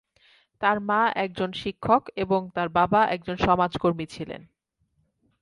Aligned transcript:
তার 0.61 0.77
মা 0.79 1.01
একজন 1.15 1.49
শিক্ষক 1.53 2.03
এবং 2.15 2.41
তার 2.55 2.69
বাবা 2.69 3.01
একজন 3.05 3.35
সমাজকর্মী 3.37 4.05
ছিলেন। 4.05 4.41